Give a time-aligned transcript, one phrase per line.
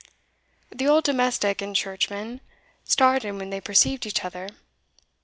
[0.71, 2.41] The old domestic and churchman
[2.85, 4.49] started when they perceived each other.